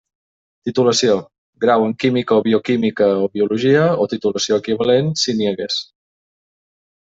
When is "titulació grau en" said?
0.69-1.93